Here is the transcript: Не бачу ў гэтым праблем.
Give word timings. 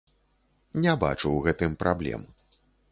Не 0.85 0.95
бачу 1.03 1.21
ў 1.33 1.39
гэтым 1.51 1.79
праблем. 1.85 2.21